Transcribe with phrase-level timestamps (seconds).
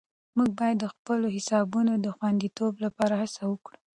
[0.37, 3.77] موږ باید د خپلو حسابونو د خوندیتوب لپاره هڅه وکړو.